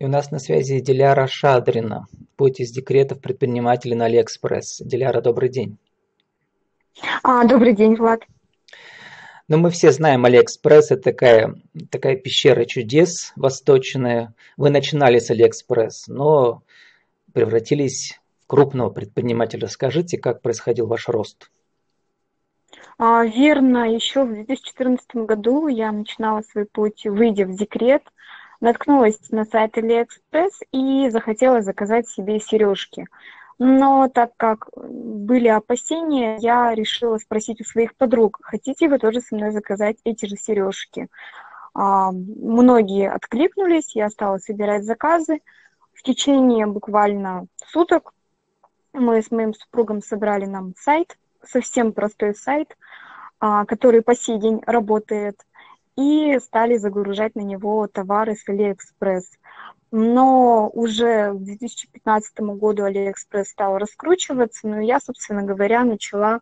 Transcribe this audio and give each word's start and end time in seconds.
И 0.00 0.04
у 0.06 0.08
нас 0.08 0.30
на 0.30 0.38
связи 0.38 0.80
Диляра 0.80 1.26
Шадрина, 1.26 2.06
путь 2.36 2.58
из 2.58 2.72
декрета 2.72 3.14
в 3.16 3.20
предприниматели 3.20 3.92
на 3.92 4.06
Алиэкспресс. 4.06 4.80
Диляра, 4.82 5.20
добрый 5.20 5.50
день. 5.50 5.76
А, 7.22 7.44
добрый 7.44 7.74
день, 7.74 7.96
Влад. 7.96 8.22
Ну, 9.46 9.58
мы 9.58 9.68
все 9.68 9.92
знаем, 9.92 10.24
Алиэкспресс– 10.24 10.90
это 10.90 11.02
такая, 11.02 11.54
такая 11.90 12.16
пещера 12.16 12.64
чудес 12.64 13.34
восточная. 13.36 14.32
Вы 14.56 14.70
начинали 14.70 15.18
с 15.18 15.30
Алиэкспресс, 15.30 16.08
но 16.08 16.62
превратились 17.34 18.18
в 18.42 18.46
крупного 18.46 18.88
предпринимателя. 18.88 19.68
Скажите, 19.68 20.16
как 20.16 20.40
происходил 20.40 20.86
ваш 20.86 21.10
рост? 21.10 21.50
А, 22.96 23.22
верно, 23.26 23.94
еще 23.94 24.24
в 24.24 24.32
2014 24.32 25.26
году 25.26 25.68
я 25.68 25.92
начинала 25.92 26.40
свой 26.40 26.64
путь, 26.64 27.04
выйдя 27.04 27.44
в 27.44 27.54
декрет– 27.54 28.04
наткнулась 28.60 29.18
на 29.30 29.44
сайт 29.44 29.76
AliExpress 29.76 30.50
и 30.72 31.08
захотела 31.10 31.62
заказать 31.62 32.08
себе 32.08 32.40
сережки. 32.40 33.06
Но 33.58 34.08
так 34.08 34.32
как 34.36 34.70
были 34.74 35.48
опасения, 35.48 36.38
я 36.40 36.74
решила 36.74 37.18
спросить 37.18 37.60
у 37.60 37.64
своих 37.64 37.94
подруг, 37.94 38.38
хотите 38.42 38.88
вы 38.88 38.98
тоже 38.98 39.20
со 39.20 39.34
мной 39.34 39.50
заказать 39.50 39.98
эти 40.04 40.26
же 40.26 40.36
сережки? 40.36 41.08
А, 41.74 42.10
многие 42.10 43.10
откликнулись, 43.10 43.94
я 43.94 44.08
стала 44.08 44.38
собирать 44.38 44.84
заказы. 44.84 45.40
В 45.92 46.02
течение 46.02 46.66
буквально 46.66 47.46
суток 47.66 48.14
мы 48.92 49.22
с 49.22 49.30
моим 49.30 49.52
супругом 49.52 50.00
собрали 50.00 50.46
нам 50.46 50.72
сайт, 50.78 51.18
совсем 51.44 51.92
простой 51.92 52.34
сайт, 52.34 52.76
а, 53.40 53.64
который 53.66 54.02
по 54.02 54.14
сей 54.14 54.38
день 54.38 54.62
работает 54.66 55.36
и 55.96 56.38
стали 56.38 56.76
загружать 56.76 57.34
на 57.34 57.40
него 57.40 57.86
товары 57.86 58.34
с 58.34 58.48
Алиэкспресс. 58.48 59.30
Но 59.92 60.70
уже 60.72 61.32
к 61.32 61.38
2015 61.38 62.40
году 62.40 62.84
Алиэкспресс 62.84 63.48
стал 63.48 63.78
раскручиваться, 63.78 64.68
но 64.68 64.80
я, 64.80 65.00
собственно 65.00 65.42
говоря, 65.42 65.84
начала 65.84 66.40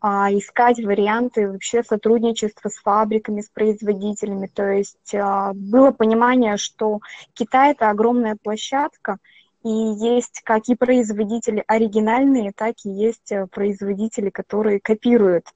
а, 0.00 0.32
искать 0.32 0.78
варианты 0.78 1.50
вообще 1.50 1.82
сотрудничества 1.82 2.68
с 2.68 2.76
фабриками, 2.76 3.40
с 3.40 3.48
производителями. 3.50 4.46
То 4.46 4.70
есть 4.70 5.14
а, 5.14 5.52
было 5.54 5.90
понимание, 5.90 6.56
что 6.56 7.00
Китай 7.34 7.72
это 7.72 7.90
огромная 7.90 8.36
площадка, 8.42 9.18
и 9.64 9.68
есть 9.68 10.40
как 10.44 10.68
и 10.68 10.76
производители 10.76 11.64
оригинальные, 11.66 12.52
так 12.54 12.76
и 12.84 12.90
есть 12.90 13.32
э, 13.32 13.46
производители, 13.48 14.30
которые 14.30 14.78
копируют 14.80 15.46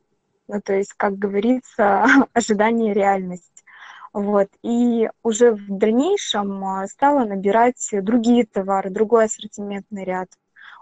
ну, 0.53 0.61
то 0.61 0.75
есть, 0.75 0.93
как 0.95 1.19
говорится, 1.19 2.05
ожидание 2.35 2.93
реальность. 2.93 3.65
Вот. 4.13 4.49
И 4.63 5.09
уже 5.23 5.53
в 5.53 5.79
дальнейшем 5.79 6.63
а, 6.63 6.87
стала 6.87 7.25
набирать 7.25 7.89
другие 7.93 8.45
товары, 8.45 8.91
другой 8.91 9.25
ассортиментный 9.25 10.05
ряд. 10.05 10.29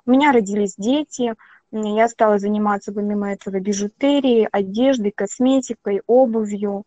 У 0.05 0.11
меня 0.11 0.33
родились 0.33 0.75
дети, 0.77 1.35
я 1.71 2.09
стала 2.09 2.41
заниматься 2.41 2.93
помимо 2.93 3.33
этого 3.33 3.61
бижутерией, 3.61 4.49
одеждой, 4.51 5.13
косметикой, 5.13 6.03
обувью. 6.09 6.85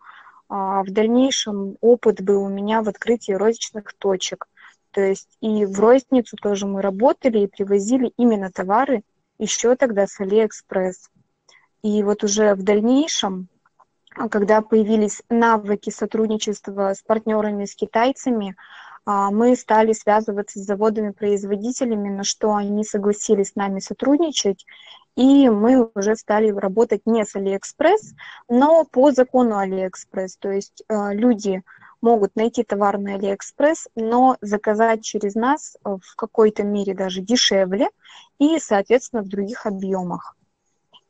А, 0.50 0.84
в 0.84 0.92
дальнейшем 0.92 1.78
опыт 1.80 2.22
был 2.22 2.44
у 2.44 2.50
меня 2.50 2.81
в 2.81 2.90
открытии 2.90 3.31
розничных 3.31 3.94
точек. 3.94 4.47
То 4.92 5.00
есть 5.00 5.38
и 5.40 5.66
в 5.66 5.80
розницу 5.80 6.36
тоже 6.36 6.68
мы 6.68 6.81
работали 6.81 7.40
и 7.40 7.47
привозили 7.47 8.12
именно 8.18 8.52
товары 8.52 9.03
еще 9.40 9.78
тогда 9.78 10.06
с 10.06 10.20
Алиэкспресс. 10.20 11.09
И 11.84 12.02
вот 12.02 12.23
уже 12.23 12.56
в 12.56 12.64
дальнейшем, 12.64 13.50
когда 14.31 14.62
появились 14.62 15.22
навыки 15.30 15.90
сотрудничества 15.90 16.94
с 16.94 17.02
партнерами, 17.02 17.66
с 17.66 17.75
китайцами, 17.75 18.56
а, 19.06 19.31
мы 19.31 19.56
стали 19.58 19.92
связываться 19.92 20.59
с 20.59 20.66
заводами-производителями, 20.66 22.09
на 22.09 22.23
что 22.23 22.56
они 22.56 22.86
согласились 22.86 23.50
с 23.50 23.56
нами 23.56 23.80
сотрудничать, 23.80 24.66
и 25.17 25.50
мы 25.50 25.90
уже 25.94 26.16
стали 26.16 26.50
работать 26.52 27.02
не 27.06 27.25
с 27.25 27.35
Алиэкспресс, 27.35 28.13
но 28.47 28.86
по 28.86 29.12
закону 29.12 29.57
Алиэкспресс. 29.57 30.38
То 30.38 30.52
есть 30.52 30.84
э, 30.88 31.13
люди 31.13 31.63
могут 32.02 32.36
найти 32.38 32.63
товар 32.63 32.97
на 32.97 33.16
Алиэкспресс, 33.16 33.90
но 33.96 34.38
заказать 34.40 35.03
через 35.03 35.36
нас 35.36 35.75
в 35.84 36.16
какой-то 36.16 36.63
мере 36.63 36.94
даже 36.94 37.22
дешевле 37.22 37.90
и, 38.40 38.57
соответственно, 38.59 39.22
в 39.22 39.28
других 39.28 39.66
объемах. 39.66 40.36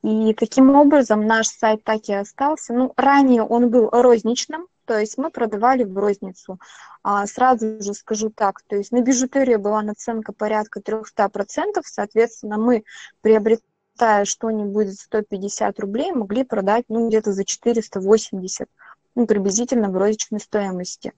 И 0.04 0.34
таким 0.34 0.76
образом 0.76 1.26
наш 1.26 1.48
сайт 1.48 1.84
так 1.84 2.10
и 2.10 2.14
остался. 2.14 2.74
Ну, 2.74 2.94
ранее 2.98 3.44
он 3.44 3.70
был 3.70 3.90
розничным, 3.90 4.68
то 4.86 5.00
есть 5.00 5.18
мы 5.18 5.32
продавали 5.32 5.86
в 5.86 5.98
розницу. 5.98 6.60
А, 7.04 7.26
сразу 7.26 7.82
же 7.82 7.94
скажу 7.94 8.30
так, 8.30 8.62
то 8.68 8.76
есть 8.76 8.92
на 8.92 9.02
бижутерию 9.02 9.60
была 9.60 9.82
наценка 9.82 10.34
порядка 10.34 10.82
300%, 10.82 11.82
соответственно, 11.86 12.58
мы, 12.58 12.84
приобретая 13.22 14.26
что-нибудь 14.26 14.90
за 14.90 14.96
150 14.96 15.80
рублей, 15.80 16.12
могли 16.12 16.44
продать 16.44 16.84
ну, 16.90 17.08
где-то 17.08 17.32
за 17.32 17.46
480, 17.46 18.68
ну, 19.16 19.26
приблизительно 19.26 19.90
в 19.90 19.98
розничной 19.98 20.42
стоимости. 20.42 21.14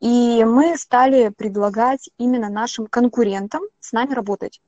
И 0.00 0.44
мы 0.44 0.78
стали 0.78 1.28
предлагать 1.28 2.08
именно 2.16 2.48
нашим 2.48 2.86
конкурентам 2.86 3.62
с 3.80 3.92
нами 3.92 4.14
работать. 4.14 4.60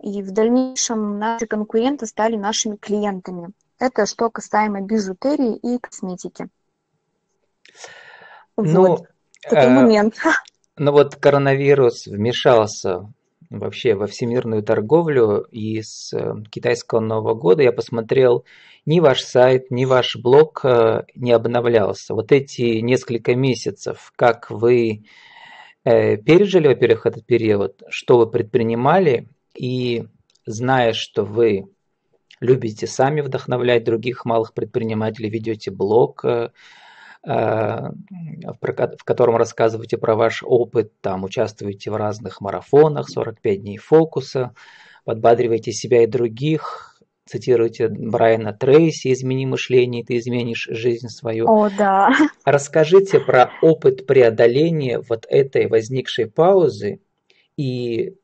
И 0.00 0.22
в 0.22 0.30
дальнейшем 0.32 1.18
наши 1.18 1.46
конкуренты 1.46 2.06
стали 2.06 2.36
нашими 2.36 2.76
клиентами. 2.76 3.50
Это 3.78 4.06
что 4.06 4.30
касаемо 4.30 4.80
бижутерии 4.80 5.56
и 5.56 5.78
косметики. 5.78 6.48
Ну, 8.56 8.86
вот, 8.86 9.08
такой 9.42 9.64
э, 9.64 9.70
момент. 9.70 10.14
Ну 10.78 10.92
вот 10.92 11.16
коронавирус 11.16 12.06
вмешался 12.06 13.10
вообще 13.48 13.94
во 13.94 14.06
всемирную 14.06 14.62
торговлю, 14.62 15.40
и 15.50 15.80
с 15.80 16.12
э, 16.12 16.34
китайского 16.50 17.00
Нового 17.00 17.32
года 17.34 17.62
я 17.62 17.72
посмотрел, 17.72 18.44
ни 18.84 19.00
ваш 19.00 19.22
сайт, 19.22 19.70
ни 19.70 19.84
ваш 19.84 20.16
блог 20.16 20.60
э, 20.64 21.04
не 21.14 21.32
обновлялся. 21.32 22.14
Вот 22.14 22.30
эти 22.30 22.80
несколько 22.80 23.34
месяцев, 23.34 24.12
как 24.16 24.50
вы 24.50 25.04
э, 25.84 26.16
пережили, 26.18 26.68
во-первых, 26.68 27.06
этот 27.06 27.24
период, 27.24 27.82
что 27.88 28.18
вы 28.18 28.26
предпринимали, 28.26 29.28
и 29.56 30.04
зная, 30.44 30.92
что 30.92 31.24
вы 31.24 31.66
любите 32.40 32.86
сами 32.86 33.20
вдохновлять 33.20 33.84
других 33.84 34.24
малых 34.24 34.52
предпринимателей, 34.52 35.30
ведете 35.30 35.70
блог, 35.70 36.24
э, 36.24 36.50
э, 37.26 37.30
в 37.30 39.04
котором 39.04 39.36
рассказываете 39.36 39.98
про 39.98 40.16
ваш 40.16 40.42
опыт, 40.42 40.92
там 41.00 41.24
участвуете 41.24 41.90
в 41.90 41.96
разных 41.96 42.40
марафонах, 42.40 43.08
45 43.08 43.62
дней 43.62 43.78
фокуса, 43.78 44.54
подбадриваете 45.04 45.72
себя 45.72 46.02
и 46.02 46.06
других, 46.06 47.00
цитируете 47.26 47.88
Брайана 47.88 48.52
Трейси 48.52 49.12
«Измени 49.12 49.46
мышление, 49.46 50.04
ты 50.04 50.18
изменишь 50.18 50.68
жизнь 50.70 51.08
свою». 51.08 51.46
О, 51.48 51.68
да. 51.76 52.10
Расскажите 52.44 53.18
про 53.18 53.50
опыт 53.62 54.06
преодоления 54.06 55.00
вот 55.00 55.26
этой 55.28 55.66
возникшей 55.66 56.26
паузы 56.26 57.00
и 57.56 58.14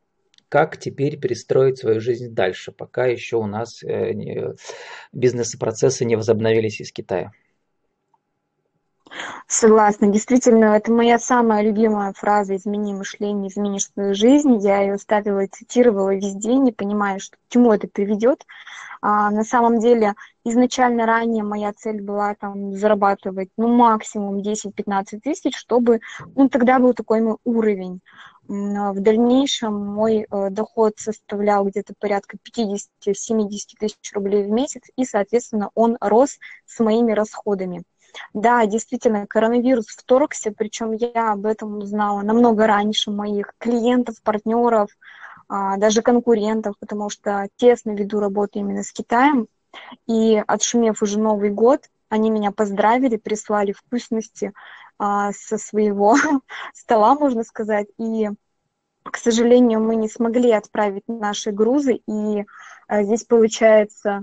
как 0.53 0.77
теперь 0.77 1.19
перестроить 1.19 1.79
свою 1.79 1.99
жизнь 1.99 2.29
дальше, 2.29 2.73
пока 2.73 3.07
еще 3.07 3.39
у 3.39 3.47
нас 3.47 3.83
э, 3.83 4.13
бизнес-процессы 5.11 6.05
не 6.05 6.15
возобновились 6.15 6.79
из 6.83 6.93
Китая. 6.93 7.33
Согласна. 9.47 10.09
Действительно, 10.09 10.77
это 10.77 10.93
моя 10.93 11.19
самая 11.19 11.63
любимая 11.63 12.13
фраза 12.13 12.55
«измени 12.55 12.93
мышление, 12.93 13.49
изменишь 13.51 13.87
свою 13.87 14.15
жизнь». 14.15 14.59
Я 14.59 14.83
ее 14.83 14.99
ставила 14.99 15.41
и 15.41 15.47
цитировала 15.47 16.15
везде, 16.15 16.55
не 16.57 16.71
понимая, 16.71 17.19
что, 17.19 17.39
к 17.39 17.41
чему 17.49 17.73
это 17.73 17.89
приведет. 17.89 18.45
А, 19.01 19.31
на 19.31 19.45
самом 19.45 19.81
деле, 19.81 20.15
изначально 20.45 21.07
ранее 21.07 21.45
моя 21.45 21.73
цель 21.73 22.03
была 22.03 22.35
там 22.35 22.73
зарабатывать 22.75 23.49
ну, 23.57 23.69
максимум 23.69 24.43
10-15 24.43 25.21
тысяч, 25.23 25.57
чтобы 25.57 26.01
ну, 26.37 26.51
тогда 26.51 26.79
был 26.79 26.93
такой 26.93 27.21
мой 27.23 27.37
уровень. 27.45 28.01
В 28.49 29.01
дальнейшем 29.01 29.75
мой 29.75 30.27
э, 30.29 30.51
доход 30.51 30.95
составлял 30.97 31.65
где-то 31.65 31.95
порядка 31.99 32.37
50-70 32.37 32.79
тысяч 33.79 34.13
рублей 34.13 34.45
в 34.45 34.51
месяц, 34.51 34.83
и, 34.97 35.05
соответственно, 35.05 35.71
он 35.75 35.97
рос 36.01 36.39
с 36.67 36.81
моими 36.81 37.13
расходами. 37.13 37.85
Да, 38.35 38.67
действительно, 38.67 39.27
коронавирус 39.27 39.87
вторгся, 39.87 40.53
причем 40.57 40.93
я 40.93 41.33
об 41.33 41.47
этом 41.47 41.79
узнала 41.79 42.23
намного 42.23 42.67
раньше 42.67 43.11
моих 43.11 43.55
клиентов, 43.59 44.21
партнеров, 44.23 44.91
а, 45.49 45.77
даже 45.77 46.03
конкурентов, 46.03 46.75
потому 46.79 47.11
что 47.11 47.49
тесно 47.57 47.93
веду 47.93 48.21
работу 48.21 48.59
именно 48.59 48.83
с 48.83 48.93
Китаем. 48.93 49.49
И 50.07 50.43
отшумев 50.47 51.03
уже 51.03 51.19
Новый 51.19 51.51
год, 51.51 51.89
они 52.09 52.31
меня 52.31 52.53
поздравили, 52.53 53.17
прислали 53.17 53.73
вкусности, 53.73 54.53
а, 55.05 55.33
со 55.33 55.59
своего 55.59 56.17
стола, 56.75 57.17
можно 57.17 57.43
сказать. 57.43 57.89
И, 57.99 58.29
к 59.03 59.17
сожалению, 59.17 59.81
мы 59.81 59.97
не 59.97 60.09
смогли 60.09 60.53
отправить 60.53 61.03
наши 61.09 61.51
грузы. 61.51 62.03
И 62.07 62.45
а, 62.87 63.03
здесь, 63.03 63.25
получается, 63.25 64.23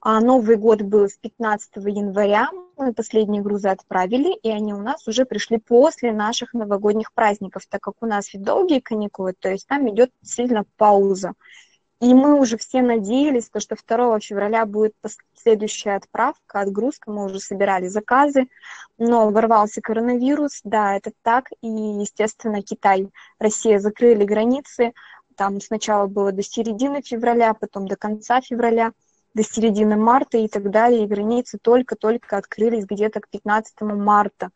а, 0.00 0.20
Новый 0.20 0.56
год 0.56 0.80
был 0.80 1.10
с 1.10 1.18
15 1.18 1.76
января, 1.76 2.48
мы 2.78 2.94
последние 2.94 3.42
грузы 3.42 3.68
отправили, 3.68 4.34
и 4.34 4.48
они 4.48 4.72
у 4.72 4.80
нас 4.80 5.06
уже 5.06 5.26
пришли 5.26 5.58
после 5.58 6.10
наших 6.12 6.54
новогодних 6.54 7.12
праздников, 7.12 7.64
так 7.68 7.82
как 7.82 7.96
у 8.00 8.06
нас 8.06 8.32
ведь 8.32 8.42
долгие 8.42 8.80
каникулы, 8.80 9.34
то 9.38 9.50
есть 9.50 9.66
там 9.66 9.90
идет 9.90 10.10
сильно 10.22 10.64
пауза. 10.78 11.34
И 12.02 12.14
мы 12.14 12.34
уже 12.34 12.56
все 12.56 12.82
надеялись, 12.82 13.48
что 13.58 13.76
2 13.76 14.18
февраля 14.18 14.66
будет 14.66 14.92
следующая 15.36 15.94
отправка, 15.94 16.58
отгрузка, 16.58 17.12
мы 17.12 17.26
уже 17.26 17.38
собирали 17.38 17.86
заказы, 17.86 18.48
но 18.98 19.30
ворвался 19.30 19.80
коронавирус, 19.80 20.62
да, 20.64 20.96
это 20.96 21.12
так, 21.22 21.50
и, 21.60 21.68
естественно, 21.68 22.60
Китай, 22.60 23.08
Россия 23.38 23.78
закрыли 23.78 24.24
границы, 24.24 24.94
там 25.36 25.60
сначала 25.60 26.08
было 26.08 26.32
до 26.32 26.42
середины 26.42 27.02
февраля, 27.02 27.54
потом 27.54 27.86
до 27.86 27.94
конца 27.94 28.40
февраля, 28.40 28.90
до 29.34 29.44
середины 29.44 29.96
марта 29.96 30.38
и 30.38 30.48
так 30.48 30.72
далее, 30.72 31.04
и 31.04 31.06
границы 31.06 31.56
только-только 31.62 32.36
открылись 32.36 32.84
где-то 32.84 33.20
к 33.20 33.28
15 33.28 33.80
марта. 33.82 34.50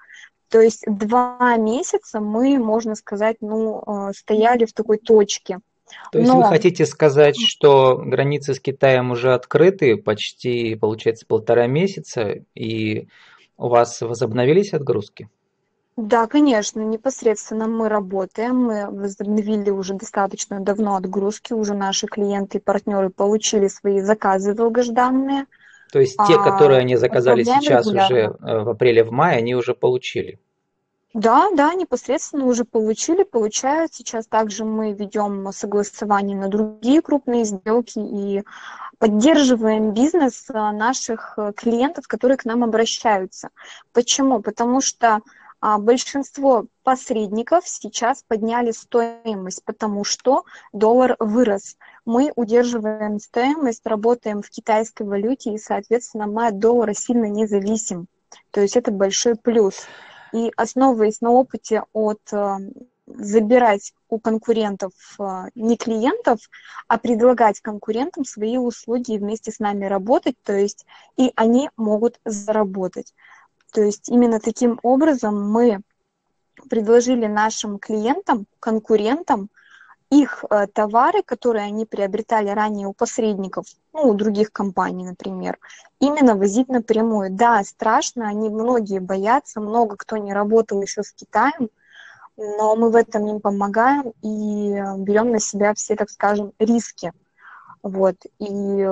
То 0.48 0.60
есть 0.60 0.82
два 0.88 1.56
месяца 1.58 2.18
мы, 2.18 2.58
можно 2.58 2.96
сказать, 2.96 3.36
ну, 3.40 3.84
э, 3.86 4.12
стояли 4.14 4.64
в 4.64 4.72
такой 4.72 4.98
точке– 4.98 5.60
то 6.12 6.18
есть 6.18 6.30
Но... 6.30 6.38
вы 6.38 6.44
хотите 6.44 6.86
сказать, 6.86 7.36
что 7.38 7.96
границы 7.96 8.54
с 8.54 8.60
Китаем 8.60 9.10
уже 9.10 9.34
открыты 9.34 9.96
почти, 9.96 10.74
получается, 10.74 11.26
полтора 11.26 11.66
месяца, 11.66 12.42
и 12.54 13.08
у 13.56 13.68
вас 13.68 14.00
возобновились 14.00 14.72
отгрузки? 14.72 15.28
Да, 15.96 16.26
конечно, 16.26 16.80
непосредственно 16.80 17.68
мы 17.68 17.88
работаем, 17.88 18.56
мы 18.56 18.90
возобновили 18.90 19.70
уже 19.70 19.94
достаточно 19.94 20.60
давно 20.60 20.96
отгрузки, 20.96 21.54
уже 21.54 21.72
наши 21.74 22.06
клиенты 22.06 22.58
и 22.58 22.60
партнеры 22.60 23.08
получили 23.08 23.68
свои 23.68 24.00
заказы 24.00 24.52
долгожданные. 24.52 25.46
То 25.90 26.00
есть 26.00 26.18
те, 26.26 26.36
которые 26.36 26.80
они 26.80 26.96
заказали 26.96 27.44
сейчас 27.44 27.86
регулярно. 27.86 28.04
уже 28.04 28.20
э, 28.20 28.62
в 28.64 28.68
апреле, 28.68 29.04
в 29.04 29.10
мае, 29.10 29.38
они 29.38 29.54
уже 29.54 29.74
получили? 29.74 30.38
Да, 31.14 31.50
да, 31.52 31.72
непосредственно 31.74 32.44
уже 32.46 32.64
получили, 32.64 33.22
получают. 33.22 33.94
Сейчас 33.94 34.26
также 34.26 34.64
мы 34.64 34.92
ведем 34.92 35.50
согласование 35.52 36.36
на 36.36 36.48
другие 36.48 37.00
крупные 37.00 37.44
сделки 37.44 37.98
и 37.98 38.44
поддерживаем 38.98 39.92
бизнес 39.92 40.44
а, 40.50 40.72
наших 40.72 41.34
э, 41.38 41.52
клиентов, 41.54 42.06
которые 42.08 42.36
к 42.36 42.44
нам 42.44 42.64
обращаются. 42.64 43.50
Почему? 43.92 44.40
Потому 44.40 44.80
что 44.80 45.20
а, 45.60 45.78
большинство 45.78 46.66
посредников 46.82 47.66
сейчас 47.66 48.22
подняли 48.26 48.72
стоимость, 48.72 49.64
потому 49.64 50.04
что 50.04 50.44
доллар 50.72 51.16
вырос. 51.18 51.76
Мы 52.04 52.32
удерживаем 52.36 53.18
стоимость, 53.20 53.86
работаем 53.86 54.42
в 54.42 54.50
китайской 54.50 55.04
валюте, 55.04 55.54
и, 55.54 55.58
соответственно, 55.58 56.26
мы 56.26 56.48
от 56.48 56.58
доллара 56.58 56.92
сильно 56.94 57.26
не 57.26 57.46
зависим. 57.46 58.06
То 58.50 58.60
есть 58.60 58.76
это 58.76 58.90
большой 58.90 59.34
плюс 59.34 59.86
и 60.32 60.52
основываясь 60.56 61.20
на 61.20 61.30
опыте 61.30 61.82
от 61.92 62.20
э, 62.32 62.56
забирать 63.06 63.92
у 64.08 64.18
конкурентов 64.18 64.92
э, 65.18 65.48
не 65.54 65.76
клиентов, 65.76 66.40
а 66.88 66.98
предлагать 66.98 67.60
конкурентам 67.60 68.24
свои 68.24 68.56
услуги 68.56 69.12
и 69.12 69.18
вместе 69.18 69.52
с 69.52 69.58
нами 69.58 69.86
работать, 69.86 70.36
то 70.42 70.52
есть 70.52 70.86
и 71.16 71.32
они 71.36 71.70
могут 71.76 72.20
заработать. 72.24 73.14
То 73.72 73.82
есть 73.82 74.08
именно 74.08 74.40
таким 74.40 74.78
образом 74.82 75.50
мы 75.50 75.80
предложили 76.68 77.26
нашим 77.26 77.78
клиентам, 77.78 78.46
конкурентам 78.60 79.50
их 80.10 80.44
э, 80.48 80.66
товары, 80.72 81.22
которые 81.22 81.64
они 81.64 81.84
приобретали 81.84 82.48
ранее 82.48 82.86
у 82.86 82.92
посредников, 82.92 83.66
ну, 83.92 84.08
у 84.08 84.14
других 84.14 84.52
компаний, 84.52 85.04
например, 85.04 85.58
именно 86.00 86.36
возить 86.36 86.68
напрямую. 86.68 87.30
Да, 87.30 87.62
страшно, 87.64 88.28
они 88.28 88.48
многие 88.48 89.00
боятся, 89.00 89.60
много 89.60 89.96
кто 89.96 90.16
не 90.16 90.32
работал 90.32 90.80
еще 90.80 91.02
с 91.02 91.12
Китаем, 91.12 91.70
но 92.36 92.76
мы 92.76 92.90
в 92.90 92.96
этом 92.96 93.26
им 93.26 93.40
помогаем 93.40 94.12
и 94.22 94.74
берем 94.98 95.30
на 95.30 95.40
себя 95.40 95.74
все, 95.74 95.96
так 95.96 96.10
скажем, 96.10 96.52
риски. 96.58 97.12
Вот, 97.82 98.16
и 98.38 98.86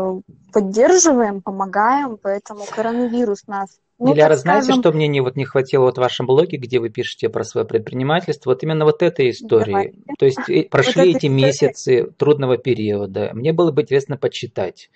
поддерживаем, 0.53 1.43
помогаем, 1.43 2.17
поэтому 2.17 2.65
коронавирус 2.65 3.47
нас 3.47 3.79
ну, 4.09 4.15
Диляра, 4.15 4.37
знаете, 4.37 4.67
скажем... 4.67 4.83
что 4.83 4.93
мне 4.93 5.09
не, 5.09 5.21
вот 5.21 5.37
не 5.37 5.45
хватило 5.45 5.85
вот 5.85 5.97
в 5.97 6.01
вашем 6.01 6.27
блоге, 6.27 6.59
где 6.59 6.79
вы 6.79 6.91
пишете 6.91 7.29
про 7.29 7.45
свое 7.45 7.67
предпринимательство? 7.67 8.51
Вот 8.51 8.63
именно 8.63 8.85
вот 8.85 9.03
этой 9.03 9.31
истории. 9.31 9.73
Давайте. 9.73 9.99
То 10.19 10.27
есть 10.27 10.49
э, 10.49 10.63
прошли 10.71 11.13
вот 11.13 11.17
эти 11.17 11.27
месяцы 11.27 12.11
трудного 12.19 12.59
периода. 12.59 13.31
Мне 13.33 13.53
было 13.53 13.71
бы 13.73 13.83
интересно 13.83 14.17
почитать. 14.17 14.91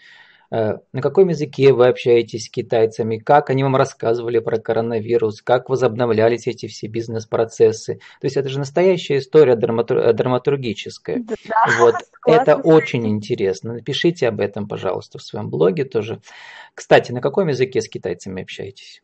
Э, 0.50 0.78
на 0.92 1.02
каком 1.02 1.28
языке 1.28 1.72
вы 1.72 1.88
общаетесь 1.88 2.46
с 2.46 2.50
китайцами, 2.50 3.18
как 3.18 3.50
они 3.50 3.62
вам 3.62 3.76
рассказывали 3.76 4.38
про 4.38 4.58
коронавирус, 4.58 5.42
как 5.42 5.68
возобновлялись 5.68 6.46
эти 6.46 6.66
все 6.66 6.86
бизнес-процессы. 6.86 7.96
То 8.20 8.24
есть 8.24 8.36
это 8.36 8.48
же 8.48 8.58
настоящая 8.58 9.18
история 9.18 9.56
драматур... 9.56 10.12
драматургическая. 10.12 11.24
Да, 11.26 11.64
вот. 11.78 11.94
Это 12.26 12.56
очень 12.56 13.06
интересно. 13.08 13.74
Напишите 13.74 14.28
об 14.28 14.40
этом, 14.40 14.68
пожалуйста, 14.68 15.18
в 15.18 15.22
своем 15.22 15.50
блоге 15.50 15.84
тоже. 15.84 16.20
Кстати, 16.74 17.12
на 17.12 17.20
каком 17.20 17.48
языке 17.48 17.80
с 17.80 17.88
китайцами 17.88 18.42
общаетесь? 18.42 19.02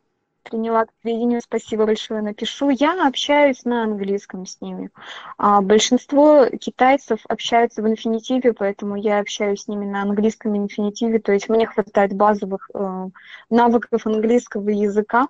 Приняла 0.49 0.85
к 0.85 0.89
сведению, 1.01 1.41
спасибо 1.41 1.85
большое, 1.85 2.21
напишу. 2.21 2.69
Я 2.69 3.07
общаюсь 3.07 3.65
на 3.65 3.83
английском 3.83 4.45
с 4.45 4.61
ними. 4.61 4.89
А 5.37 5.61
большинство 5.61 6.45
китайцев 6.45 7.19
общаются 7.27 7.81
в 7.81 7.87
инфинитиве, 7.87 8.53
поэтому 8.53 8.95
я 8.95 9.19
общаюсь 9.19 9.63
с 9.63 9.67
ними 9.67 9.85
на 9.85 10.01
английском 10.03 10.55
инфинитиве, 10.57 11.19
то 11.19 11.31
есть 11.31 11.49
мне 11.49 11.67
хватает 11.67 12.13
базовых 12.13 12.69
э, 12.73 13.07
навыков 13.49 14.05
английского 14.05 14.69
языка. 14.69 15.27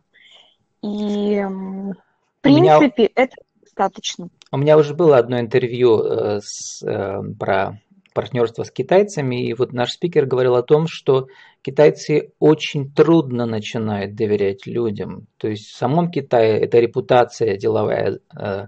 И 0.81 1.43
в 1.43 1.95
принципе 2.41 3.03
меня... 3.03 3.09
это 3.15 3.35
достаточно. 3.61 4.29
У 4.51 4.57
меня 4.57 4.77
уже 4.77 4.93
было 4.93 5.17
одно 5.17 5.39
интервью 5.39 6.01
э, 6.01 6.39
с, 6.43 6.83
э, 6.83 7.21
про 7.39 7.79
партнерство 8.15 8.63
с 8.63 8.71
китайцами, 8.71 9.45
и 9.45 9.53
вот 9.53 9.73
наш 9.73 9.91
спикер 9.91 10.25
говорил 10.25 10.55
о 10.55 10.63
том, 10.63 10.87
что 10.87 11.27
китайцы 11.61 12.31
очень 12.39 12.89
трудно 12.89 13.45
начинают 13.45 14.15
доверять 14.15 14.65
людям. 14.65 15.27
То 15.37 15.49
есть 15.49 15.67
в 15.67 15.75
самом 15.75 16.09
Китае 16.09 16.57
эта 16.61 16.79
репутация 16.79 17.57
деловая 17.57 18.19
э, 18.33 18.67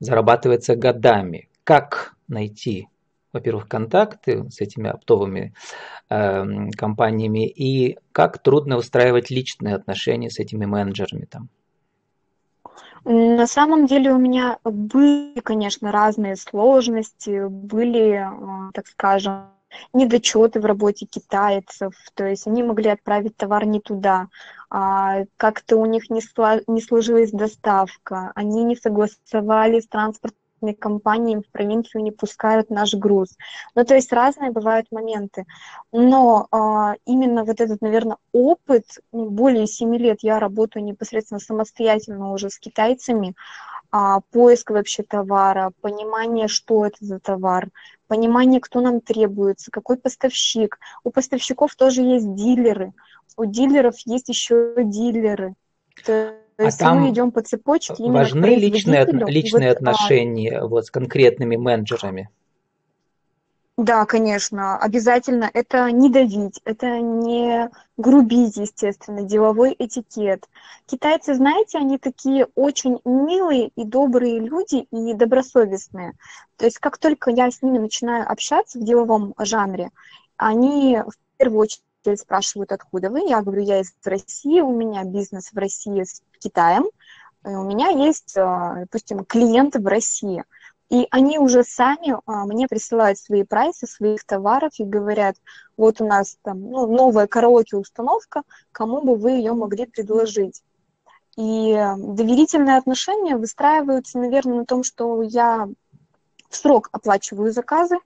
зарабатывается 0.00 0.74
годами. 0.74 1.48
Как 1.62 2.14
найти, 2.26 2.88
во-первых, 3.32 3.68
контакты 3.68 4.50
с 4.50 4.60
этими 4.60 4.90
оптовыми 4.90 5.54
э, 6.10 6.44
компаниями, 6.76 7.48
и 7.48 7.98
как 8.10 8.42
трудно 8.42 8.78
устраивать 8.78 9.30
личные 9.30 9.76
отношения 9.76 10.28
с 10.28 10.40
этими 10.40 10.66
менеджерами 10.66 11.24
там? 11.24 11.48
На 13.10 13.46
самом 13.46 13.86
деле 13.86 14.12
у 14.12 14.18
меня 14.18 14.58
были, 14.64 15.40
конечно, 15.40 15.90
разные 15.90 16.36
сложности, 16.36 17.48
были, 17.48 18.20
э, 18.20 18.70
так 18.74 18.86
скажем, 18.86 19.46
недочеты 19.94 20.60
в 20.60 20.66
работе 20.66 21.06
китайцев, 21.06 21.94
то 22.12 22.26
есть 22.26 22.46
они 22.46 22.62
могли 22.62 22.90
отправить 22.90 23.34
товар 23.34 23.64
не 23.64 23.80
туда, 23.80 24.28
а 24.68 25.24
как-то 25.38 25.78
у 25.78 25.86
них 25.86 26.10
не, 26.10 26.20
не 26.70 26.82
сложилась 26.82 27.30
доставка, 27.30 28.30
они 28.34 28.62
не 28.62 28.76
согласовали 28.76 29.80
с 29.80 29.88
транспортом 29.88 30.38
компании 30.74 31.36
в 31.36 31.50
провинцию 31.50 32.02
не 32.02 32.10
пускают 32.10 32.70
наш 32.70 32.94
груз. 32.94 33.36
Ну, 33.74 33.84
то 33.84 33.94
есть 33.94 34.12
разные 34.12 34.50
бывают 34.50 34.86
моменты. 34.90 35.44
Но 35.92 36.46
а, 36.50 36.94
именно 37.06 37.44
вот 37.44 37.60
этот, 37.60 37.80
наверное, 37.80 38.18
опыт, 38.32 38.84
ну, 39.12 39.30
более 39.30 39.66
семи 39.66 39.98
лет 39.98 40.18
я 40.22 40.38
работаю 40.38 40.84
непосредственно 40.84 41.40
самостоятельно 41.40 42.32
уже 42.32 42.50
с 42.50 42.58
китайцами, 42.58 43.34
а, 43.90 44.20
поиск 44.32 44.70
вообще 44.70 45.02
товара, 45.02 45.72
понимание, 45.80 46.48
что 46.48 46.84
это 46.86 46.98
за 47.00 47.20
товар, 47.20 47.68
понимание, 48.06 48.60
кто 48.60 48.80
нам 48.80 49.00
требуется, 49.00 49.70
какой 49.70 49.96
поставщик. 49.96 50.78
У 51.04 51.10
поставщиков 51.10 51.74
тоже 51.74 52.02
есть 52.02 52.34
дилеры, 52.34 52.92
у 53.36 53.44
дилеров 53.46 53.94
есть 54.04 54.28
еще 54.28 54.74
дилеры. 54.76 55.54
То 56.04 56.34
то 56.58 56.64
а 56.64 56.66
есть 56.66 56.80
там 56.80 57.02
мы 57.02 57.10
идем 57.10 57.30
по 57.30 57.40
цепочке. 57.40 57.94
Важны 58.10 58.56
личные, 58.56 59.06
личные 59.06 59.68
вот, 59.68 59.76
а, 59.76 59.78
отношения 59.78 60.60
вот, 60.64 60.86
с 60.86 60.90
конкретными 60.90 61.54
менеджерами. 61.54 62.30
Да, 63.76 64.04
конечно, 64.06 64.76
обязательно. 64.76 65.48
Это 65.54 65.92
не 65.92 66.10
давить, 66.10 66.60
это 66.64 66.98
не 66.98 67.70
грубить, 67.96 68.56
естественно, 68.56 69.22
деловой 69.22 69.76
этикет. 69.78 70.48
Китайцы, 70.86 71.34
знаете, 71.34 71.78
они 71.78 71.96
такие 71.96 72.48
очень 72.56 72.98
милые 73.04 73.68
и 73.76 73.84
добрые 73.84 74.40
люди 74.40 74.88
и 74.90 75.14
добросовестные. 75.14 76.14
То 76.56 76.64
есть 76.64 76.78
как 76.78 76.98
только 76.98 77.30
я 77.30 77.52
с 77.52 77.62
ними 77.62 77.78
начинаю 77.78 78.28
общаться 78.28 78.80
в 78.80 78.82
деловом 78.82 79.32
жанре, 79.38 79.90
они 80.36 80.98
в 81.06 81.14
первую 81.36 81.60
очередь 81.60 81.84
спрашивают, 82.16 82.72
откуда 82.72 83.10
вы. 83.10 83.20
Я 83.28 83.42
говорю, 83.42 83.62
я 83.62 83.80
из 83.80 83.92
России, 84.04 84.60
у 84.60 84.74
меня 84.74 85.04
бизнес 85.04 85.52
в 85.52 85.58
России 85.58 86.02
с 86.02 86.22
Китаем, 86.38 86.84
у 87.44 87.62
меня 87.62 87.88
есть, 87.88 88.36
э, 88.36 88.76
допустим, 88.80 89.24
клиенты 89.24 89.80
в 89.80 89.86
России. 89.86 90.44
И 90.90 91.06
они 91.10 91.38
уже 91.38 91.64
сами 91.64 92.16
а, 92.24 92.46
мне 92.46 92.66
присылают 92.66 93.18
свои 93.18 93.42
прайсы 93.42 93.86
своих 93.86 94.24
товаров 94.24 94.72
и 94.78 94.84
говорят, 94.84 95.36
вот 95.76 96.00
у 96.00 96.06
нас 96.06 96.38
там 96.42 96.60
ну, 96.62 96.86
новая 96.86 97.26
караоке-установка, 97.26 98.42
кому 98.72 99.02
бы 99.02 99.16
вы 99.16 99.32
ее 99.32 99.52
могли 99.52 99.84
предложить. 99.84 100.62
И 101.36 101.72
доверительные 101.98 102.78
отношения 102.78 103.36
выстраиваются, 103.36 104.18
наверное, 104.18 104.58
на 104.58 104.64
том, 104.64 104.82
что 104.82 105.22
я 105.22 105.68
в 106.48 106.56
срок 106.56 106.88
оплачиваю 106.90 107.52
заказы, 107.52 107.98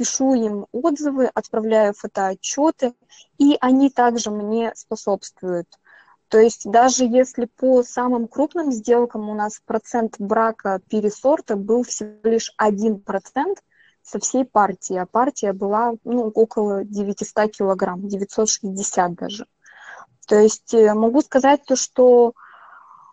пишу 0.00 0.32
им 0.32 0.66
отзывы, 0.72 1.30
отправляю 1.34 1.92
фотоотчеты, 1.92 2.94
и 3.36 3.58
они 3.60 3.90
также 3.90 4.30
мне 4.30 4.72
способствуют. 4.74 5.68
То 6.28 6.38
есть 6.38 6.62
даже 6.64 7.04
если 7.04 7.44
по 7.44 7.82
самым 7.82 8.26
крупным 8.26 8.72
сделкам 8.72 9.28
у 9.28 9.34
нас 9.34 9.60
процент 9.66 10.14
брака 10.18 10.80
пересорта 10.88 11.54
был 11.56 11.82
всего 11.82 12.16
лишь 12.22 12.54
1% 12.58 13.02
со 14.02 14.18
всей 14.20 14.46
партии, 14.46 14.96
а 14.96 15.04
партия 15.04 15.52
была 15.52 15.92
ну, 16.04 16.28
около 16.28 16.82
900 16.82 17.52
килограмм, 17.52 18.08
960 18.08 19.14
даже. 19.14 19.46
То 20.26 20.36
есть 20.38 20.72
э, 20.72 20.94
могу 20.94 21.20
сказать 21.20 21.60
то, 21.66 21.76
что 21.76 22.32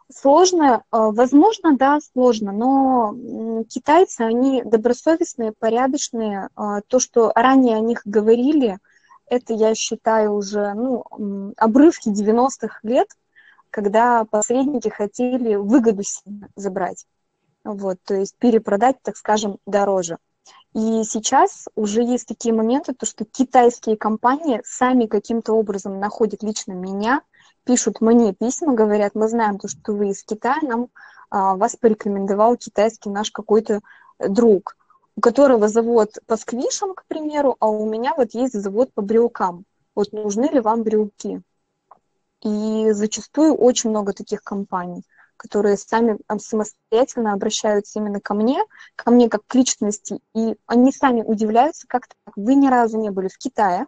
Сложно, 0.09 0.83
а, 0.89 1.11
возможно, 1.11 1.75
да, 1.75 1.99
сложно, 2.13 2.53
но 2.53 3.63
китайцы, 3.65 4.21
они 4.21 4.63
добросовестные, 4.63 5.51
порядочные. 5.51 6.49
А, 6.55 6.81
то, 6.81 6.99
что 6.99 7.33
ранее 7.35 7.75
о 7.75 7.81
них 7.81 8.03
говорили, 8.05 8.77
это, 9.29 9.53
я 9.53 9.75
считаю, 9.75 10.33
уже 10.33 10.73
ну, 10.73 11.53
обрывки 11.57 12.07
90-х 12.07 12.79
лет, 12.83 13.09
когда 13.69 14.23
посредники 14.23 14.87
хотели 14.87 15.55
выгоду 15.55 16.03
себе 16.03 16.47
забрать. 16.55 17.05
Вот, 17.65 17.97
то 18.05 18.15
есть 18.15 18.37
перепродать, 18.37 19.01
так 19.01 19.17
скажем, 19.17 19.57
дороже. 19.65 20.19
И 20.73 21.03
сейчас 21.03 21.65
уже 21.75 22.01
есть 22.01 22.27
такие 22.29 22.53
моменты, 22.55 22.93
то, 22.93 23.05
что 23.05 23.25
китайские 23.25 23.97
компании 23.97 24.61
сами 24.63 25.05
каким-то 25.05 25.51
образом 25.51 25.99
находят 25.99 26.43
лично 26.43 26.71
меня– 26.71 27.23
пишут 27.67 27.99
мне 27.99 28.33
письма, 28.33 28.73
говорят, 28.73 29.13
мы 29.13 29.27
знаем 29.27 29.59
то, 29.59 29.67
что 29.67 29.91
вы 29.91 30.09
из 30.09 30.23
Китая, 30.23 30.59
нам 30.61 30.87
а, 31.29 31.55
вас 31.55 31.75
порекомендовал 31.75 32.55
китайский 32.55 33.09
наш 33.09 33.29
какой-то 33.29 33.81
друг, 34.19 34.77
у 35.17 35.21
которого 35.21 35.67
завод 35.67 36.17
по 36.25 36.37
сквишам, 36.37 36.95
к 36.95 37.03
примеру, 37.07 37.57
а 37.59 37.67
у 37.67 37.89
меня 37.89 38.13
вот 38.15 38.33
есть 38.33 38.53
завод 38.53 38.93
по 38.93 39.01
брелкам. 39.01 39.65
Вот 39.95 40.13
нужны 40.13 40.45
ли 40.45 40.61
вам 40.61 40.83
брелки? 40.83 41.41
И 42.41 42.91
зачастую 42.91 43.55
очень 43.55 43.89
много 43.89 44.13
таких 44.13 44.43
компаний, 44.43 45.03
которые 45.35 45.75
сами 45.75 46.17
самостоятельно 46.39 47.33
обращаются 47.33 47.99
именно 47.99 48.21
ко 48.21 48.33
мне, 48.33 48.63
ко 48.95 49.11
мне 49.11 49.27
как 49.27 49.41
к 49.45 49.55
личности, 49.55 50.19
и 50.33 50.55
они 50.67 50.93
сами 50.93 51.21
удивляются, 51.21 51.85
как 51.87 52.07
так 52.07 52.33
вы 52.37 52.55
ни 52.55 52.69
разу 52.69 52.97
не 52.97 53.09
были 53.09 53.27
в 53.27 53.37
Китае, 53.37 53.87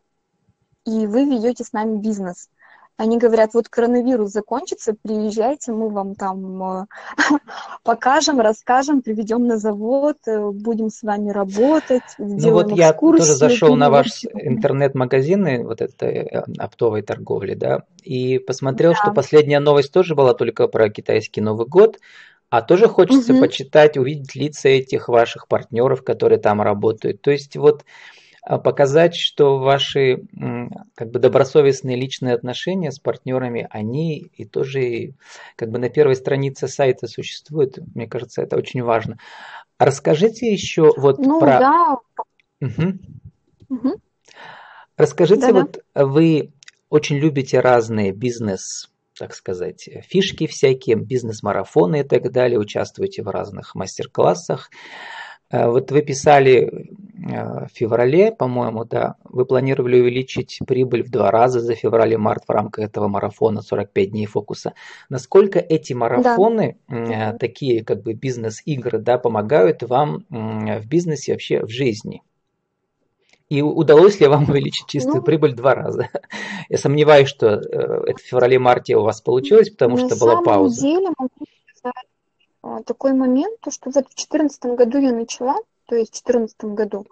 и 0.83 1.07
вы 1.07 1.23
ведете 1.23 1.63
с 1.63 1.71
нами 1.71 1.97
бизнес. 1.97 2.49
Они 2.99 3.17
говорят, 3.17 3.53
вот 3.53 3.69
коронавирус 3.69 4.29
закончится, 4.31 4.93
приезжайте, 4.93 5.71
мы 5.71 5.89
вам 5.89 6.15
там 6.15 6.81
э, 6.81 6.85
покажем, 7.83 8.41
расскажем, 8.41 9.01
приведем 9.01 9.47
на 9.47 9.57
завод, 9.57 10.17
э, 10.27 10.49
будем 10.51 10.89
с 10.89 11.01
вами 11.01 11.29
работать, 11.29 12.03
Ну 12.17 12.51
вот 12.51 12.71
я 12.71 12.91
тоже 12.91 13.23
зашел 13.23 13.77
на 13.77 13.89
ваш 13.89 14.25
интернет-магазин, 14.25 15.65
вот 15.65 15.81
этой 15.81 16.13
э, 16.13 16.43
оптовой 16.57 17.01
торговли, 17.01 17.53
да, 17.53 17.83
и 18.03 18.37
посмотрел, 18.37 18.91
да. 18.91 18.97
что 18.97 19.11
последняя 19.13 19.61
новость 19.61 19.93
тоже 19.93 20.13
была 20.13 20.33
только 20.33 20.67
про 20.67 20.89
китайский 20.89 21.39
Новый 21.39 21.67
год, 21.67 21.99
а 22.49 22.61
тоже 22.61 22.89
хочется 22.89 23.31
угу. 23.31 23.43
почитать, 23.43 23.95
увидеть 23.95 24.35
лица 24.35 24.67
этих 24.67 25.07
ваших 25.07 25.47
партнеров, 25.47 26.03
которые 26.03 26.37
там 26.37 26.61
работают. 26.61 27.21
То 27.21 27.31
есть 27.31 27.55
вот 27.55 27.85
показать, 28.57 29.15
что 29.15 29.59
ваши 29.59 30.23
как 30.95 31.11
бы 31.11 31.19
добросовестные 31.19 31.95
личные 31.95 32.33
отношения 32.33 32.91
с 32.91 32.99
партнерами, 32.99 33.67
они 33.69 34.17
и 34.17 34.45
тоже 34.45 35.13
как 35.55 35.69
бы 35.69 35.77
на 35.77 35.89
первой 35.89 36.15
странице 36.15 36.67
сайта 36.67 37.07
существуют. 37.07 37.77
Мне 37.93 38.07
кажется, 38.07 38.41
это 38.41 38.57
очень 38.57 38.81
важно. 38.81 39.17
Расскажите 39.77 40.51
еще 40.51 40.91
вот 40.97 41.19
ну, 41.19 41.39
про... 41.39 41.59
Да. 41.59 41.97
Угу. 42.61 42.97
Угу. 43.69 44.01
Расскажите, 44.97 45.41
Да-да. 45.41 45.59
вот 45.61 45.83
вы 45.93 46.51
очень 46.89 47.17
любите 47.17 47.59
разные 47.59 48.11
бизнес 48.11 48.89
так 49.17 49.35
сказать, 49.35 49.89
фишки 50.07 50.47
всякие, 50.47 50.95
бизнес-марафоны 50.95 51.99
и 51.99 52.03
так 52.03 52.31
далее, 52.31 52.57
участвуете 52.57 53.21
в 53.21 53.27
разных 53.27 53.75
мастер-классах. 53.75 54.69
Э, 55.51 55.67
вот 55.67 55.91
вы 55.91 56.01
писали 56.01 56.57
э, 56.59 57.65
в 57.65 57.69
феврале, 57.73 58.31
по-моему, 58.31 58.85
да, 58.85 59.15
вы 59.23 59.45
планировали 59.45 59.99
увеличить 59.99 60.59
прибыль 60.65 61.03
в 61.03 61.09
два 61.09 61.31
раза 61.31 61.59
за 61.59 61.75
февраль-март 61.75 62.43
в 62.47 62.51
рамках 62.51 62.85
этого 62.85 63.07
марафона 63.07 63.61
45 63.61 64.11
дней 64.11 64.25
фокуса. 64.25 64.73
Насколько 65.09 65.59
эти 65.59 65.93
марафоны, 65.93 66.77
да. 66.87 67.33
такие 67.33 67.83
как 67.83 68.03
бы 68.03 68.13
бизнес-игры, 68.13 68.99
да, 68.99 69.17
помогают 69.17 69.83
вам 69.83 70.25
в 70.29 70.85
бизнесе 70.87 71.33
вообще 71.33 71.65
в 71.65 71.69
жизни? 71.69 72.21
И 73.49 73.63
удалось 73.63 74.19
ли 74.19 74.27
вам 74.27 74.43
увеличить 74.49 74.87
чистую 74.87 75.17
ну, 75.17 75.23
прибыль 75.23 75.53
два 75.53 75.75
раза? 75.75 76.09
Я 76.69 76.77
сомневаюсь, 76.77 77.27
что 77.27 77.47
э, 77.47 78.03
это 78.07 78.17
в 78.17 78.25
феврале-марте 78.25 78.95
у 78.95 79.01
вас 79.01 79.21
получилось, 79.21 79.69
потому 79.69 79.97
что 79.97 80.15
была 80.17 80.41
пауза. 80.41 80.81
Деле 80.81 81.09
могу 81.17 81.29
такой 82.85 83.13
момент, 83.13 83.59
то, 83.61 83.71
что 83.71 83.89
вот 83.89 84.05
в 84.05 84.15
2014 84.15 84.65
году 84.75 84.97
я 84.99 85.11
начала, 85.11 85.55
то 85.87 85.95
есть 85.95 86.19
в 86.19 86.23
2014 86.25 86.63
году, 86.75 87.05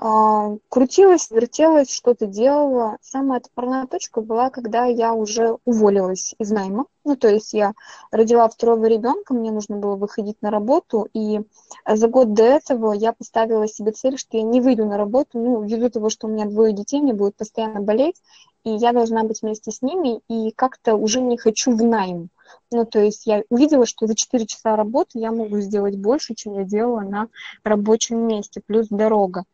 а, 0.00 0.56
крутилась, 0.68 1.28
вертелась, 1.28 1.90
что-то 1.90 2.26
делала. 2.26 2.98
Самая 3.00 3.40
отправная 3.40 3.88
точка 3.88 4.20
была, 4.20 4.48
когда 4.48 4.84
я 4.84 5.12
уже 5.12 5.58
уволилась 5.64 6.36
из 6.38 6.52
найма. 6.52 6.86
Ну, 7.04 7.16
то 7.16 7.28
есть 7.28 7.52
я 7.52 7.72
родила 8.12 8.48
второго 8.48 8.84
ребенка, 8.84 9.34
мне 9.34 9.50
нужно 9.50 9.76
было 9.76 9.96
выходить 9.96 10.40
на 10.40 10.52
работу, 10.52 11.08
и 11.12 11.40
за 11.84 12.06
год 12.06 12.32
до 12.32 12.44
этого 12.44 12.92
я 12.92 13.12
поставила 13.12 13.66
себе 13.66 13.90
цель, 13.90 14.18
что 14.18 14.36
я 14.36 14.44
не 14.44 14.60
выйду 14.60 14.84
на 14.84 14.96
работу, 14.96 15.30
ну, 15.40 15.62
ввиду 15.62 15.90
того, 15.90 16.10
что 16.10 16.28
у 16.28 16.30
меня 16.30 16.44
двое 16.44 16.72
детей, 16.72 17.00
мне 17.00 17.12
будет 17.12 17.34
постоянно 17.34 17.80
болеть, 17.80 18.22
и 18.62 18.70
я 18.70 18.92
должна 18.92 19.24
быть 19.24 19.42
вместе 19.42 19.72
с 19.72 19.82
ними, 19.82 20.20
и 20.28 20.52
как-то 20.52 20.94
уже 20.94 21.20
не 21.20 21.36
хочу 21.36 21.72
в 21.72 21.82
найм. 21.82 22.30
Ну, 22.70 22.84
то 22.84 23.00
есть 23.00 23.26
я 23.26 23.42
увидела, 23.50 23.86
что 23.86 24.06
за 24.06 24.14
4 24.14 24.46
часа 24.46 24.76
работы 24.76 25.18
я 25.18 25.32
могу 25.32 25.60
сделать 25.60 25.96
больше, 25.96 26.34
чем 26.34 26.54
я 26.54 26.64
делала 26.64 27.00
на 27.00 27.28
рабочем 27.64 28.18
месте, 28.26 28.60
плюс 28.64 28.88
дорога. 28.88 29.44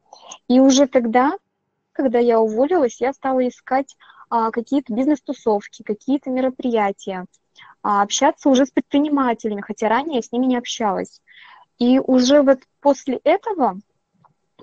И 0.49 0.61
уже 0.61 0.87
тогда, 0.87 1.33
когда 1.93 2.19
я 2.19 2.41
уволилась, 2.41 3.01
я 3.01 3.13
стала 3.13 3.47
искать 3.47 3.97
а, 4.31 4.51
какие-то 4.51 4.93
бизнес-тусовки, 4.93 5.83
какие-то 5.83 6.31
мероприятия, 6.31 7.27
а, 7.83 8.03
общаться 8.03 8.49
уже 8.49 8.67
с 8.67 8.71
предпринимателями, 8.71 9.61
хотя 9.61 9.89
ранее 9.89 10.17
я 10.17 10.23
с 10.23 10.33
ними 10.33 10.47
не 10.47 10.57
общалась. 10.57 11.21
И 11.79 11.99
уже 11.99 12.43
вот 12.43 12.61
после 12.81 13.21
этого 13.25 13.81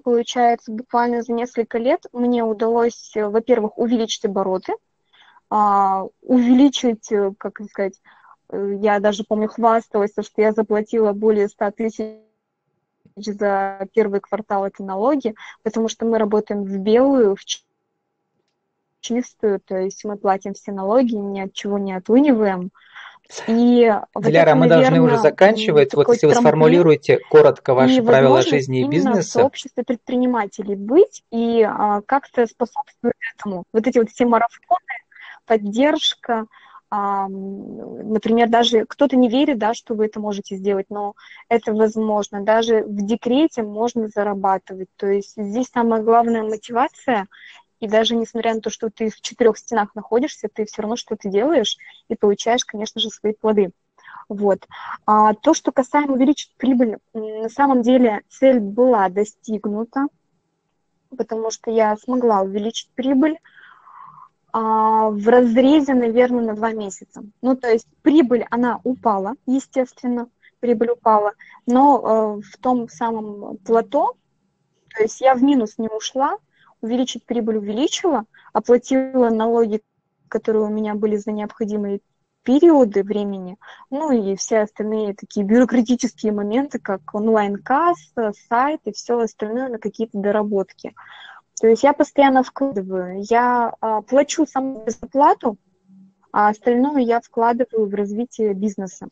получается, 0.04 0.72
буквально 0.72 1.22
за 1.22 1.34
несколько 1.34 1.78
лет 1.78 2.06
мне 2.12 2.44
удалось, 2.44 3.12
во-первых, 3.16 3.78
увеличить 3.78 4.26
обороты, 4.26 4.74
а, 5.50 6.06
увеличить, 6.22 7.12
э, 7.12 7.34
как 7.38 7.60
сказать, 7.70 7.96
э, 7.96 8.21
я 8.52 9.00
даже 9.00 9.24
помню 9.24 9.48
хвасталась, 9.48 10.12
что 10.12 10.42
я 10.42 10.52
заплатила 10.52 11.14
более 11.14 11.48
100 11.48 11.72
тысяч 11.72 12.18
за 13.16 13.88
первый 13.94 14.20
квартал 14.20 14.66
это 14.66 14.84
налоги, 14.84 15.36
потому 15.64 15.90
что 15.90 16.06
мы 16.06 16.18
работаем 16.18 16.64
в 16.64 16.78
белую, 16.78 17.36
в 17.36 17.42
чистую, 19.02 19.60
то 19.60 19.78
есть 19.78 20.04
мы 20.06 20.16
платим 20.18 20.54
все 20.54 20.72
налоги, 20.72 21.16
ни 21.16 21.42
от 21.42 21.54
чего 21.54 21.78
не 21.78 21.94
отлыниваем. 21.94 22.72
И 23.48 23.92
вот 24.14 24.26
Диляра, 24.26 24.56
мы 24.56 24.68
наверное, 24.68 24.90
должны 24.90 25.02
уже 25.02 25.18
заканчивать. 25.18 25.94
Вот 25.94 26.10
если 26.10 26.28
вы 26.28 26.36
сформулируете 26.36 27.20
коротко 27.30 27.74
ваши 27.74 28.04
правила 28.04 28.42
жизни 28.42 28.82
и 28.82 28.88
бизнеса. 28.88 29.22
в 29.22 29.32
сообществе 29.32 29.84
предпринимателей 29.84 30.76
быть 30.76 31.24
и 31.32 31.64
а, 31.64 32.02
как-то 32.02 32.46
способствовать 32.46 33.16
этому. 33.36 33.64
Вот 33.72 33.88
эти 33.88 34.00
вот 34.00 34.10
все 34.10 34.26
марафоны, 34.26 34.80
поддержка, 35.46 36.46
например, 36.92 38.50
даже 38.50 38.86
кто-то 38.86 39.16
не 39.16 39.30
верит, 39.30 39.58
да, 39.58 39.74
что 39.74 39.96
вы 39.96 40.08
это 40.08 40.20
можете 40.20 40.58
сделать, 40.58 40.88
но 40.90 41.14
это 41.48 41.74
возможно. 41.74 42.42
Даже 42.42 42.84
в 42.84 43.06
декрете 43.06 43.64
можно 43.64 44.10
зарабатывать. 44.10 44.90
То 44.98 45.08
есть 45.08 45.34
здесь 45.38 45.70
самая 45.70 46.04
главная 46.04 46.44
мотивация 46.44 47.28
и 47.80 47.88
даже 47.88 48.16
несмотря 48.16 48.54
на 48.54 48.62
то, 48.62 48.70
что 48.70 48.90
ты 48.90 49.10
в 49.10 49.22
четырех 49.22 49.58
стенах 49.58 49.96
находишься, 49.96 50.50
ты 50.54 50.66
все 50.66 50.82
равно 50.82 50.98
что-то 50.98 51.30
делаешь 51.30 51.78
и 52.10 52.16
получаешь, 52.16 52.66
конечно 52.66 53.00
же, 53.00 53.10
свои 53.10 53.34
плоды. 53.34 53.72
Вот. 54.28 54.68
А 55.06 55.34
то, 55.34 55.54
что 55.54 55.72
касаемо 55.72 56.14
увеличить 56.14 56.54
прибыль, 56.58 56.98
на 57.14 57.50
самом 57.50 57.82
деле 57.82 58.22
цель 58.30 58.60
была 58.60 59.10
достигнута, 59.10 60.08
потому 61.18 61.52
что 61.52 61.72
я 61.72 61.96
смогла 61.98 62.42
увеличить 62.42 62.90
прибыль 62.96 63.38
в 64.60 65.28
разрезе, 65.28 65.94
наверное, 65.94 66.44
на 66.44 66.56
два 66.56 66.72
месяца. 66.72 67.24
Ну, 67.42 67.56
то 67.56 67.70
есть 67.70 67.88
прибыль, 68.02 68.46
она 68.50 68.80
упала, 68.84 69.36
естественно, 69.46 70.28
прибыль 70.60 70.92
упала, 70.92 71.34
но 71.66 72.40
э, 72.40 72.42
в 72.42 72.58
том 72.62 72.88
самом 72.88 73.58
плато, 73.58 74.16
то 74.96 75.04
есть 75.04 75.22
я 75.22 75.36
в 75.36 75.44
минус 75.44 75.78
не 75.78 75.90
ушла, 75.90 76.38
увеличить 76.82 77.26
прибыль 77.26 77.58
увеличила, 77.58 78.26
оплатила 78.54 79.30
налоги, 79.30 79.82
которые 80.30 80.64
у 80.64 80.70
меня 80.70 80.96
были 80.96 81.18
за 81.18 81.32
необходимые 81.32 82.00
периоды 82.44 83.04
времени, 83.04 83.58
ну 83.90 84.12
и 84.12 84.36
все 84.36 84.62
остальные 84.62 85.14
такие 85.14 85.46
бюрократические 85.46 86.32
моменты, 86.32 86.80
как 86.80 87.14
онлайн-касса, 87.14 88.34
сайт 88.50 88.82
и 88.86 88.94
все 88.94 89.20
остальное 89.20 89.70
на 89.70 89.78
какие-то 89.78 90.18
доработки. 90.18 90.96
То 91.62 91.68
есть 91.68 91.84
я 91.84 91.94
постоянно 91.94 92.42
вкладываю, 92.42 93.24
я 93.30 93.76
а, 93.82 94.02
плачу 94.02 94.48
саму 94.48 94.84
зарплату, 94.88 95.58
а 96.32 96.50
остальное 96.50 97.02
я 97.02 97.22
вкладываю 97.22 97.88
в 97.88 97.94
развитие 97.94 98.56
бизнеса. 98.56 99.10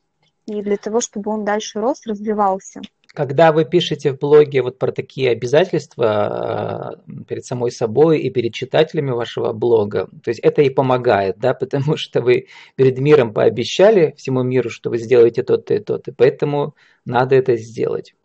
И 0.47 0.63
для 0.63 0.77
того, 0.77 0.99
чтобы 0.99 1.29
он 1.29 1.45
дальше 1.45 1.79
рос, 1.79 2.07
развивался. 2.07 2.81
Когда 3.13 3.51
вы 3.51 3.65
пишете 3.65 4.13
в 4.13 4.17
блоге 4.17 4.63
вот 4.63 4.79
про 4.79 4.91
такие 4.91 5.29
обязательства 5.29 6.97
э, 7.07 7.23
перед 7.27 7.45
самой 7.45 7.69
собой 7.69 8.19
и 8.19 8.31
перед 8.31 8.53
читателями 8.53 9.11
вашего 9.11 9.53
блога, 9.53 10.09
то 10.23 10.29
есть 10.29 10.39
это 10.39 10.63
и 10.63 10.71
помогает, 10.71 11.37
да, 11.37 11.53
потому 11.53 11.97
что 11.97 12.21
вы 12.21 12.47
перед 12.75 12.97
миром 12.97 13.31
пообещали 13.31 14.15
всему 14.17 14.41
миру, 14.41 14.71
что 14.71 14.89
вы 14.89 14.97
сделаете 14.97 15.43
то-то 15.43 15.75
и 15.75 15.79
то-то, 15.79 16.13
поэтому 16.17 16.73
надо 17.05 17.35
это 17.35 17.57
сделать. 17.57 18.15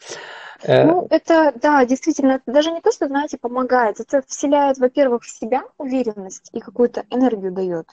Э, 0.64 0.84
ну, 0.84 1.06
это, 1.10 1.52
да, 1.60 1.84
действительно, 1.84 2.32
это 2.32 2.52
даже 2.52 2.70
не 2.72 2.80
то, 2.80 2.90
что, 2.90 3.06
знаете, 3.06 3.38
помогает, 3.38 4.00
это 4.00 4.22
вселяет, 4.26 4.78
во-первых, 4.78 5.22
в 5.22 5.30
себя 5.30 5.62
уверенность 5.78 6.48
и 6.52 6.60
какую-то 6.60 7.04
энергию 7.10 7.52
дает. 7.52 7.86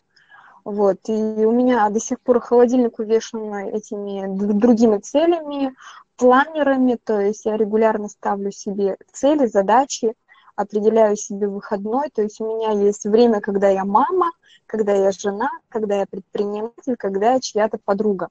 Вот, 0.64 0.98
и 1.08 1.12
у 1.12 1.52
меня 1.52 1.90
до 1.90 2.00
сих 2.00 2.22
пор 2.22 2.40
холодильник 2.40 3.00
увешан 3.00 3.54
этими 3.54 4.26
другими 4.54 5.00
целями, 5.00 5.74
планерами, 6.18 6.98
то 7.04 7.20
есть 7.20 7.46
я 7.46 7.58
регулярно 7.58 8.08
ставлю 8.08 8.52
себе 8.52 8.96
цели, 9.12 9.48
задачи, 9.48 10.14
определяю 10.62 11.16
себе 11.18 11.48
выходной, 11.48 12.10
то 12.14 12.22
есть 12.22 12.40
у 12.40 12.46
меня 12.46 12.72
есть 12.72 13.06
время, 13.06 13.42
когда 13.42 13.70
я 13.70 13.86
мама, 13.86 14.32
когда 14.66 14.94
я 14.94 15.12
жена, 15.12 15.50
когда 15.70 16.00
я 16.00 16.06
предприниматель, 16.06 16.96
когда 16.98 17.34
я 17.34 17.40
чья-то 17.40 17.78
подруга. 17.84 18.30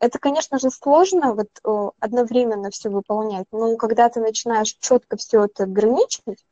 Это, 0.00 0.18
конечно 0.18 0.58
же, 0.58 0.70
сложно 0.70 1.34
вот 1.34 1.94
одновременно 2.00 2.70
все 2.70 2.88
выполнять, 2.88 3.46
но 3.52 3.76
когда 3.76 4.08
ты 4.08 4.20
начинаешь 4.20 4.76
четко 4.80 5.16
все 5.16 5.44
это 5.44 5.64
ограничивать, 5.64 6.44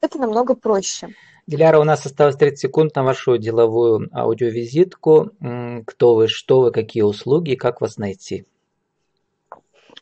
это 0.00 0.18
намного 0.18 0.54
проще. 0.54 1.08
Диляра, 1.46 1.80
у 1.80 1.84
нас 1.84 2.06
осталось 2.06 2.36
30 2.36 2.58
секунд 2.58 2.94
на 2.94 3.02
вашу 3.02 3.36
деловую 3.38 4.08
аудиовизитку. 4.12 5.30
Кто 5.86 6.14
вы, 6.14 6.28
что 6.28 6.60
вы, 6.60 6.70
какие 6.70 7.02
услуги, 7.02 7.54
как 7.54 7.80
вас 7.80 7.96
найти? 7.96 8.46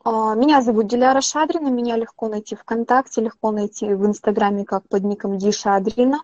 А, 0.04 0.34
меня 0.34 0.62
зовут 0.62 0.86
Диляра 0.88 1.20
Шадрина, 1.20 1.68
меня 1.68 1.96
легко 1.96 2.28
найти 2.28 2.54
ВКонтакте, 2.54 3.20
легко 3.20 3.50
найти 3.50 3.92
в 3.94 4.06
Инстаграме 4.06 4.64
как 4.64 4.88
под 4.88 5.04
ником 5.04 5.38
Ди 5.38 5.52
Шадрина. 5.52 6.20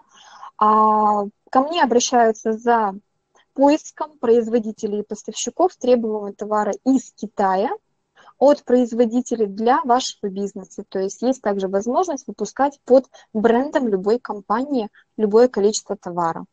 А, 0.59 1.25
ко 1.51 1.61
мне 1.61 1.83
обращаются 1.83 2.53
за 2.53 2.95
поиском 3.55 4.19
производителей 4.19 5.01
и 5.01 5.05
поставщиков 5.05 5.77
требуемого 5.77 6.33
товара 6.33 6.73
из 6.85 7.13
Китая 7.13 7.71
от 8.39 8.65
производителей 8.65 9.47
для 9.47 9.81
вашего 9.83 10.29
бизнеса. 10.31 10.85
То 10.89 10.99
есть 10.99 11.23
есть 11.23 11.43
также 11.43 11.69
возможность 11.69 12.27
выпускать 12.27 12.81
под 12.85 13.07
брендом 13.33 13.89
любой 13.89 14.19
компании 14.19 14.89
любое 15.17 15.49
количество 15.49 15.97
товара. 15.97 16.45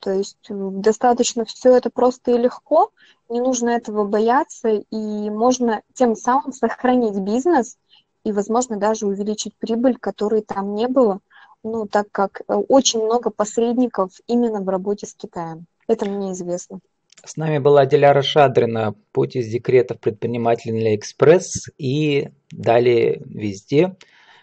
То 0.00 0.12
есть 0.12 0.38
э, 0.48 0.54
достаточно 0.54 1.44
все 1.44 1.76
это 1.76 1.90
просто 1.90 2.32
и 2.32 2.38
легко, 2.38 2.90
не 3.28 3.40
нужно 3.40 3.70
этого 3.70 4.04
бояться, 4.04 4.68
и 4.68 5.30
можно 5.30 5.82
тем 5.94 6.16
самым 6.16 6.52
сохранить 6.52 7.18
бизнес 7.18 7.78
и, 8.24 8.32
возможно, 8.32 8.76
даже 8.76 9.06
увеличить 9.06 9.54
прибыль, 9.56 9.96
которой 9.98 10.42
там 10.42 10.74
не 10.74 10.88
было, 10.88 11.20
ну, 11.62 11.86
так 11.86 12.06
как 12.10 12.40
э, 12.40 12.54
очень 12.54 13.04
много 13.04 13.30
посредников 13.30 14.10
именно 14.26 14.60
в 14.60 14.68
работе 14.68 15.06
с 15.06 15.14
Китаем. 15.14 15.66
Это 15.86 16.06
мне 16.06 16.32
известно. 16.32 16.80
С 17.22 17.36
нами 17.36 17.58
была 17.58 17.84
Диляра 17.84 18.22
Шадрина, 18.22 18.94
путь 19.12 19.36
из 19.36 19.48
декрета 19.48 19.94
в 19.94 20.00
предприниматель 20.00 20.72
на 20.72 20.96
Экспресс 20.96 21.68
и 21.76 22.30
далее 22.50 23.20
везде. 23.26 23.96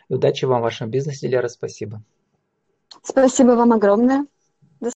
удачи 0.10 0.46
вам 0.46 0.60
в 0.60 0.64
вашем 0.64 0.92
бизнесе, 0.92 1.28
Диляра, 1.28 1.48
спасибо. 1.48 2.04
Спасибо 3.04 3.52
вам 3.52 3.74
огромное. 3.74 4.28